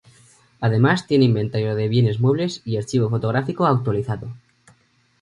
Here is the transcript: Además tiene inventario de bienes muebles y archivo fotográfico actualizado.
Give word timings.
Además 0.61 1.05
tiene 1.05 1.25
inventario 1.25 1.75
de 1.75 1.87
bienes 1.87 2.19
muebles 2.19 2.63
y 2.65 2.75
archivo 2.77 3.07
fotográfico 3.11 3.67
actualizado. 3.67 4.33